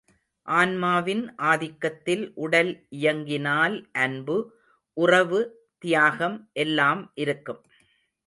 [0.47, 4.37] ஆன்மாவின் ஆதிக்கத்தில் உடல் இயங்கினால் அன்பு,
[4.97, 5.41] உறவு,
[5.79, 7.61] தியாகம் எல்லாம் இருக்கும்.